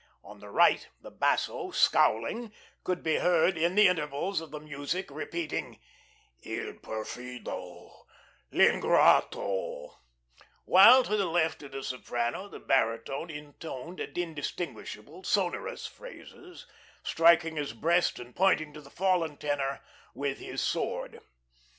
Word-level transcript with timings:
On 0.23 0.39
the 0.39 0.49
right, 0.49 0.89
the 1.03 1.11
basso, 1.11 1.69
scowling, 1.69 2.51
could 2.83 3.03
be 3.03 3.17
heard 3.17 3.55
in 3.55 3.75
the 3.75 3.87
intervals 3.87 4.41
of 4.41 4.49
the 4.49 4.59
music 4.59 5.11
repeating 5.11 5.79
"Il 6.41 6.73
perfido, 6.81 8.05
l'ingrato" 8.51 9.97
while 10.65 11.03
to 11.03 11.15
the 11.15 11.27
left 11.27 11.61
of 11.61 11.73
the 11.73 11.83
soprano, 11.83 12.47
the 12.49 12.57
baritone 12.59 13.29
intoned 13.29 13.99
indistinguishable, 13.99 15.23
sonorous 15.23 15.85
phrases, 15.85 16.65
striking 17.03 17.57
his 17.57 17.73
breast 17.73 18.17
and 18.17 18.35
pointing 18.35 18.73
to 18.73 18.81
the 18.81 18.89
fallen 18.89 19.37
tenor 19.37 19.81
with 20.15 20.39
his 20.39 20.63
sword. 20.63 21.19